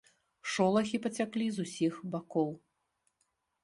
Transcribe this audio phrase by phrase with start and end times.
[0.53, 2.51] Шолахі пацяклі з усіх бакоў.